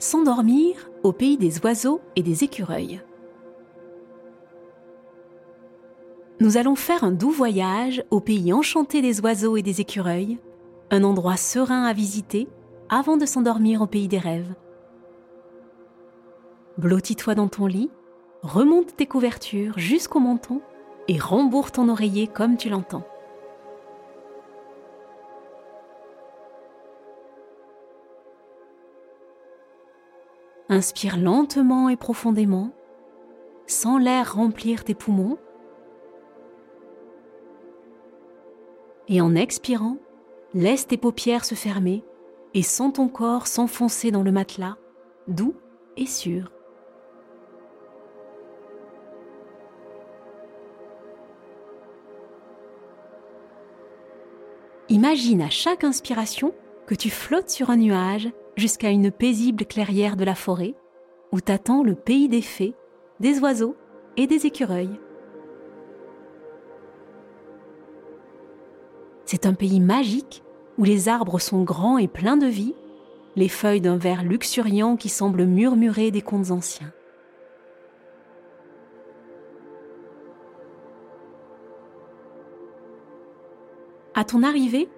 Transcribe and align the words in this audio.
S'endormir 0.00 0.90
au 1.02 1.12
pays 1.12 1.36
des 1.36 1.58
oiseaux 1.58 2.00
et 2.16 2.22
des 2.22 2.42
écureuils. 2.42 3.02
Nous 6.40 6.56
allons 6.56 6.74
faire 6.74 7.04
un 7.04 7.10
doux 7.10 7.30
voyage 7.30 8.02
au 8.10 8.18
pays 8.18 8.54
enchanté 8.54 9.02
des 9.02 9.20
oiseaux 9.20 9.58
et 9.58 9.62
des 9.62 9.82
écureuils, 9.82 10.38
un 10.90 11.04
endroit 11.04 11.36
serein 11.36 11.84
à 11.84 11.92
visiter 11.92 12.48
avant 12.88 13.18
de 13.18 13.26
s'endormir 13.26 13.82
au 13.82 13.86
pays 13.86 14.08
des 14.08 14.18
rêves. 14.18 14.54
Blottis-toi 16.78 17.34
dans 17.34 17.48
ton 17.48 17.66
lit, 17.66 17.90
remonte 18.40 18.96
tes 18.96 19.06
couvertures 19.06 19.78
jusqu'au 19.78 20.20
menton 20.20 20.62
et 21.08 21.18
rembourre 21.18 21.72
ton 21.72 21.90
oreiller 21.90 22.26
comme 22.26 22.56
tu 22.56 22.70
l'entends. 22.70 23.04
Inspire 30.72 31.16
lentement 31.16 31.88
et 31.88 31.96
profondément, 31.96 32.70
sans 33.66 33.98
l'air 33.98 34.36
remplir 34.36 34.84
tes 34.84 34.94
poumons. 34.94 35.36
Et 39.08 39.20
en 39.20 39.34
expirant, 39.34 39.96
laisse 40.54 40.86
tes 40.86 40.96
paupières 40.96 41.44
se 41.44 41.56
fermer 41.56 42.04
et 42.54 42.62
sens 42.62 42.92
ton 42.92 43.08
corps 43.08 43.48
s'enfoncer 43.48 44.12
dans 44.12 44.22
le 44.22 44.30
matelas, 44.30 44.76
doux 45.26 45.56
et 45.96 46.06
sûr. 46.06 46.52
Imagine 54.88 55.42
à 55.42 55.50
chaque 55.50 55.82
inspiration 55.82 56.54
que 56.86 56.94
tu 56.94 57.10
flottes 57.10 57.50
sur 57.50 57.70
un 57.70 57.76
nuage 57.76 58.28
jusqu'à 58.56 58.90
une 58.90 59.10
paisible 59.10 59.64
clairière 59.64 60.16
de 60.16 60.24
la 60.24 60.34
forêt 60.34 60.74
où 61.32 61.40
t'attend 61.40 61.82
le 61.82 61.94
pays 61.94 62.28
des 62.28 62.42
fées, 62.42 62.74
des 63.20 63.38
oiseaux 63.40 63.76
et 64.16 64.26
des 64.26 64.46
écureuils. 64.46 64.98
C'est 69.24 69.46
un 69.46 69.54
pays 69.54 69.80
magique 69.80 70.42
où 70.76 70.84
les 70.84 71.08
arbres 71.08 71.38
sont 71.38 71.62
grands 71.62 71.98
et 71.98 72.08
pleins 72.08 72.36
de 72.36 72.46
vie, 72.46 72.74
les 73.36 73.48
feuilles 73.48 73.80
d'un 73.80 73.96
vert 73.96 74.24
luxuriant 74.24 74.96
qui 74.96 75.08
semble 75.08 75.44
murmurer 75.44 76.10
des 76.10 76.22
contes 76.22 76.50
anciens. 76.50 76.92
À 84.14 84.24
ton 84.24 84.42
arrivée, 84.42 84.88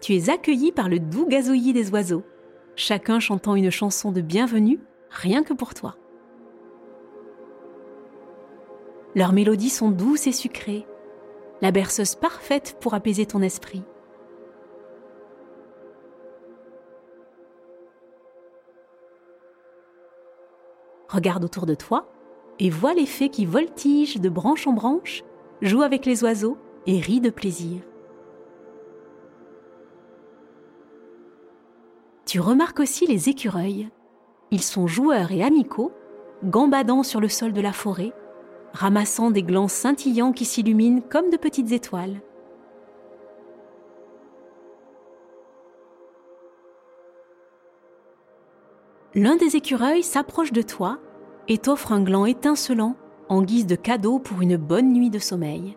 tu 0.00 0.14
es 0.14 0.30
accueilli 0.30 0.72
par 0.72 0.88
le 0.88 0.98
doux 0.98 1.26
gazouillis 1.26 1.72
des 1.72 1.90
oiseaux, 1.90 2.24
chacun 2.74 3.20
chantant 3.20 3.54
une 3.54 3.70
chanson 3.70 4.12
de 4.12 4.20
bienvenue 4.20 4.80
rien 5.10 5.42
que 5.42 5.52
pour 5.52 5.74
toi. 5.74 5.96
Leurs 9.14 9.32
mélodies 9.32 9.70
sont 9.70 9.90
douces 9.90 10.26
et 10.26 10.32
sucrées, 10.32 10.86
la 11.60 11.70
berceuse 11.70 12.14
parfaite 12.14 12.78
pour 12.80 12.94
apaiser 12.94 13.26
ton 13.26 13.42
esprit. 13.42 13.82
Regarde 21.08 21.44
autour 21.44 21.66
de 21.66 21.74
toi 21.74 22.10
et 22.58 22.70
vois 22.70 22.94
les 22.94 23.06
fées 23.06 23.28
qui 23.28 23.44
voltigent 23.44 24.18
de 24.18 24.28
branche 24.30 24.66
en 24.66 24.72
branche, 24.72 25.24
jouent 25.60 25.82
avec 25.82 26.06
les 26.06 26.24
oiseaux 26.24 26.56
et 26.86 27.00
rient 27.00 27.20
de 27.20 27.30
plaisir. 27.30 27.82
Tu 32.32 32.40
remarques 32.40 32.80
aussi 32.80 33.06
les 33.06 33.28
écureuils. 33.28 33.90
Ils 34.50 34.62
sont 34.62 34.86
joueurs 34.86 35.32
et 35.32 35.42
amicaux, 35.42 35.92
gambadant 36.42 37.02
sur 37.02 37.20
le 37.20 37.28
sol 37.28 37.52
de 37.52 37.60
la 37.60 37.74
forêt, 37.74 38.14
ramassant 38.72 39.30
des 39.30 39.42
glands 39.42 39.68
scintillants 39.68 40.32
qui 40.32 40.46
s'illuminent 40.46 41.02
comme 41.10 41.28
de 41.28 41.36
petites 41.36 41.72
étoiles. 41.72 42.22
L'un 49.14 49.36
des 49.36 49.56
écureuils 49.56 50.02
s'approche 50.02 50.52
de 50.52 50.62
toi 50.62 51.00
et 51.48 51.58
t'offre 51.58 51.92
un 51.92 52.02
gland 52.02 52.24
étincelant 52.24 52.96
en 53.28 53.42
guise 53.42 53.66
de 53.66 53.76
cadeau 53.76 54.18
pour 54.18 54.40
une 54.40 54.56
bonne 54.56 54.94
nuit 54.94 55.10
de 55.10 55.18
sommeil. 55.18 55.76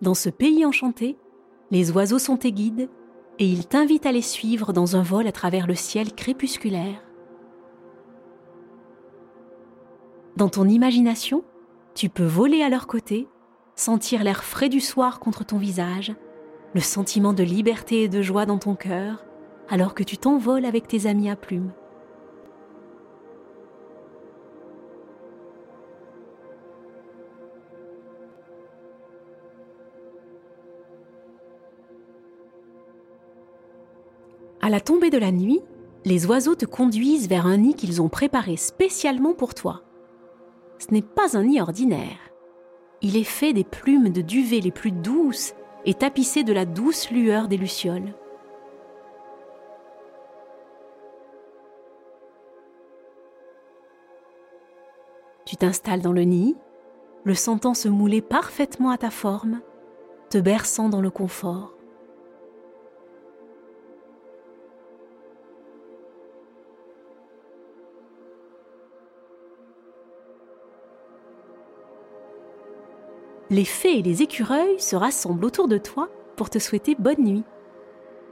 Dans 0.00 0.14
ce 0.14 0.28
pays 0.28 0.64
enchanté, 0.64 1.16
les 1.70 1.90
oiseaux 1.90 2.20
sont 2.20 2.36
tes 2.36 2.52
guides 2.52 2.88
et 3.38 3.46
ils 3.46 3.66
t'invitent 3.66 4.06
à 4.06 4.12
les 4.12 4.22
suivre 4.22 4.72
dans 4.72 4.96
un 4.96 5.02
vol 5.02 5.26
à 5.26 5.32
travers 5.32 5.66
le 5.66 5.74
ciel 5.74 6.14
crépusculaire. 6.14 7.02
Dans 10.36 10.48
ton 10.48 10.68
imagination, 10.68 11.42
tu 11.94 12.08
peux 12.08 12.24
voler 12.24 12.62
à 12.62 12.68
leur 12.68 12.86
côté, 12.86 13.26
sentir 13.74 14.22
l'air 14.22 14.44
frais 14.44 14.68
du 14.68 14.80
soir 14.80 15.18
contre 15.18 15.44
ton 15.44 15.58
visage, 15.58 16.14
le 16.74 16.80
sentiment 16.80 17.32
de 17.32 17.42
liberté 17.42 18.04
et 18.04 18.08
de 18.08 18.22
joie 18.22 18.46
dans 18.46 18.58
ton 18.58 18.76
cœur, 18.76 19.24
alors 19.68 19.94
que 19.94 20.04
tu 20.04 20.16
t'envoles 20.16 20.64
avec 20.64 20.86
tes 20.86 21.06
amis 21.06 21.28
à 21.28 21.34
plumes. 21.34 21.72
À 34.68 34.70
la 34.70 34.80
tombée 34.80 35.08
de 35.08 35.16
la 35.16 35.32
nuit, 35.32 35.62
les 36.04 36.26
oiseaux 36.26 36.54
te 36.54 36.66
conduisent 36.66 37.26
vers 37.26 37.46
un 37.46 37.56
nid 37.56 37.72
qu'ils 37.72 38.02
ont 38.02 38.10
préparé 38.10 38.58
spécialement 38.58 39.32
pour 39.32 39.54
toi. 39.54 39.80
Ce 40.78 40.92
n'est 40.92 41.00
pas 41.00 41.38
un 41.38 41.44
nid 41.44 41.58
ordinaire. 41.58 42.18
Il 43.00 43.16
est 43.16 43.24
fait 43.24 43.54
des 43.54 43.64
plumes 43.64 44.10
de 44.10 44.20
duvet 44.20 44.60
les 44.60 44.70
plus 44.70 44.90
douces 44.90 45.54
et 45.86 45.94
tapissé 45.94 46.44
de 46.44 46.52
la 46.52 46.66
douce 46.66 47.10
lueur 47.10 47.48
des 47.48 47.56
lucioles. 47.56 48.12
Tu 55.46 55.56
t'installes 55.56 56.02
dans 56.02 56.12
le 56.12 56.24
nid, 56.24 56.56
le 57.24 57.34
sentant 57.34 57.72
se 57.72 57.88
mouler 57.88 58.20
parfaitement 58.20 58.90
à 58.90 58.98
ta 58.98 59.08
forme, 59.08 59.62
te 60.28 60.36
berçant 60.36 60.90
dans 60.90 61.00
le 61.00 61.08
confort. 61.08 61.77
Les 73.50 73.64
fées 73.64 73.98
et 73.98 74.02
les 74.02 74.22
écureuils 74.22 74.78
se 74.78 74.96
rassemblent 74.96 75.44
autour 75.44 75.68
de 75.68 75.78
toi 75.78 76.08
pour 76.36 76.50
te 76.50 76.58
souhaiter 76.58 76.94
bonne 76.98 77.24
nuit. 77.24 77.44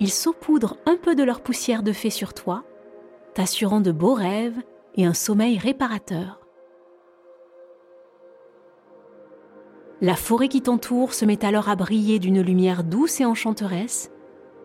Ils 0.00 0.10
saupoudrent 0.10 0.76
un 0.86 0.96
peu 0.96 1.14
de 1.14 1.22
leur 1.22 1.40
poussière 1.40 1.82
de 1.82 1.92
fée 1.92 2.10
sur 2.10 2.34
toi, 2.34 2.64
t'assurant 3.34 3.80
de 3.80 3.92
beaux 3.92 4.14
rêves 4.14 4.60
et 4.96 5.06
un 5.06 5.14
sommeil 5.14 5.58
réparateur. 5.58 6.40
La 10.00 10.16
forêt 10.16 10.48
qui 10.48 10.60
t'entoure 10.60 11.14
se 11.14 11.24
met 11.24 11.44
alors 11.44 11.68
à 11.68 11.76
briller 11.76 12.18
d'une 12.18 12.42
lumière 12.42 12.82
douce 12.84 13.20
et 13.20 13.24
enchanteresse, 13.24 14.10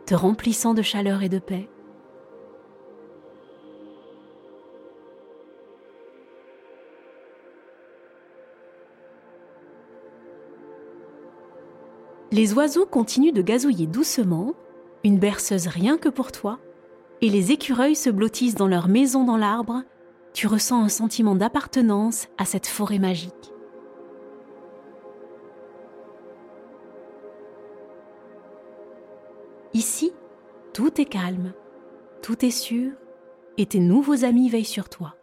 te 0.05 0.15
remplissant 0.15 0.73
de 0.73 0.81
chaleur 0.81 1.21
et 1.21 1.29
de 1.29 1.39
paix. 1.39 1.69
Les 12.31 12.53
oiseaux 12.53 12.85
continuent 12.85 13.33
de 13.33 13.41
gazouiller 13.41 13.87
doucement, 13.87 14.53
une 15.03 15.17
berceuse 15.17 15.65
rien 15.65 15.97
que 15.97 16.09
pour 16.09 16.31
toi, 16.31 16.59
et 17.21 17.29
les 17.29 17.51
écureuils 17.51 17.95
se 17.95 18.11
blottissent 18.11 18.55
dans 18.55 18.67
leur 18.67 18.87
maison 18.87 19.23
dans 19.23 19.37
l'arbre, 19.37 19.81
tu 20.33 20.45
ressens 20.45 20.83
un 20.83 20.89
sentiment 20.89 21.33
d'appartenance 21.33 22.27
à 22.37 22.45
cette 22.45 22.67
forêt 22.67 22.99
magique. 22.99 23.51
Ici, 29.73 30.13
tout 30.73 31.01
est 31.01 31.05
calme, 31.05 31.53
tout 32.21 32.45
est 32.45 32.51
sûr, 32.51 32.91
et 33.57 33.65
tes 33.65 33.79
nouveaux 33.79 34.23
amis 34.23 34.49
veillent 34.49 34.65
sur 34.65 34.87
toi. 34.87 35.18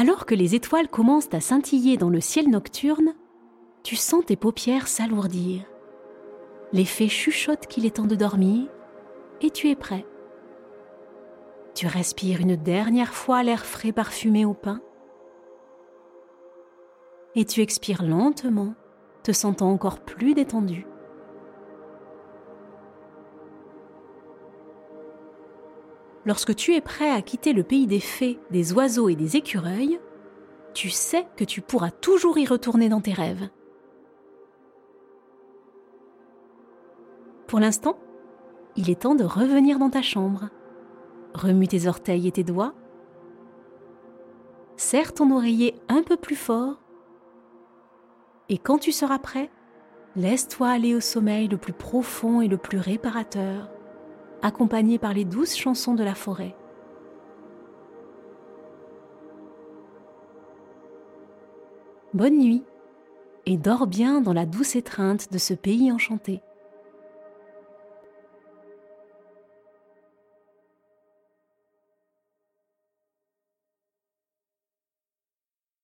Alors 0.00 0.26
que 0.26 0.34
les 0.36 0.54
étoiles 0.54 0.86
commencent 0.86 1.34
à 1.34 1.40
scintiller 1.40 1.96
dans 1.96 2.08
le 2.08 2.20
ciel 2.20 2.48
nocturne, 2.48 3.14
tu 3.82 3.96
sens 3.96 4.24
tes 4.24 4.36
paupières 4.36 4.86
s'alourdir. 4.86 5.62
Les 6.72 6.84
fées 6.84 7.08
chuchotent 7.08 7.66
qu'il 7.66 7.84
est 7.84 7.96
temps 7.96 8.06
de 8.06 8.14
dormir 8.14 8.68
et 9.40 9.50
tu 9.50 9.68
es 9.68 9.74
prêt. 9.74 10.06
Tu 11.74 11.88
respires 11.88 12.40
une 12.40 12.54
dernière 12.54 13.12
fois 13.12 13.42
l'air 13.42 13.66
frais 13.66 13.90
parfumé 13.90 14.44
au 14.44 14.54
pain. 14.54 14.80
Et 17.34 17.44
tu 17.44 17.60
expires 17.60 18.04
lentement, 18.04 18.74
te 19.24 19.32
sentant 19.32 19.72
encore 19.72 19.98
plus 19.98 20.34
détendu. 20.34 20.86
Lorsque 26.28 26.54
tu 26.54 26.74
es 26.74 26.82
prêt 26.82 27.10
à 27.10 27.22
quitter 27.22 27.54
le 27.54 27.62
pays 27.62 27.86
des 27.86 28.00
fées, 28.00 28.38
des 28.50 28.74
oiseaux 28.74 29.08
et 29.08 29.16
des 29.16 29.36
écureuils, 29.38 29.98
tu 30.74 30.90
sais 30.90 31.26
que 31.38 31.44
tu 31.44 31.62
pourras 31.62 31.90
toujours 31.90 32.36
y 32.36 32.44
retourner 32.44 32.90
dans 32.90 33.00
tes 33.00 33.14
rêves. 33.14 33.48
Pour 37.46 37.60
l'instant, 37.60 37.98
il 38.76 38.90
est 38.90 39.00
temps 39.00 39.14
de 39.14 39.24
revenir 39.24 39.78
dans 39.78 39.88
ta 39.88 40.02
chambre. 40.02 40.50
Remue 41.32 41.66
tes 41.66 41.86
orteils 41.86 42.28
et 42.28 42.32
tes 42.32 42.44
doigts. 42.44 42.74
Serre 44.76 45.14
ton 45.14 45.34
oreiller 45.34 45.76
un 45.88 46.02
peu 46.02 46.18
plus 46.18 46.36
fort. 46.36 46.82
Et 48.50 48.58
quand 48.58 48.76
tu 48.76 48.92
seras 48.92 49.18
prêt, 49.18 49.50
laisse-toi 50.14 50.68
aller 50.68 50.94
au 50.94 51.00
sommeil 51.00 51.48
le 51.48 51.56
plus 51.56 51.72
profond 51.72 52.42
et 52.42 52.48
le 52.48 52.58
plus 52.58 52.78
réparateur, 52.78 53.70
accompagné 54.42 54.98
par 54.98 55.14
les 55.14 55.24
douces 55.24 55.56
chansons 55.56 55.94
de 55.94 56.04
la 56.04 56.14
forêt. 56.14 56.54
Bonne 62.14 62.38
nuit 62.38 62.64
et 63.46 63.56
dors 63.56 63.86
bien 63.86 64.20
dans 64.20 64.32
la 64.32 64.46
douce 64.46 64.76
étreinte 64.76 65.32
de 65.32 65.38
ce 65.38 65.54
pays 65.54 65.92
enchanté. 65.92 66.40